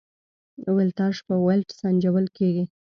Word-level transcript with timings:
ولتاژ 0.75 1.15
په 1.27 1.35
ولټ 1.45 1.69
سنجول 1.79 2.25
کېږي. 2.37 2.65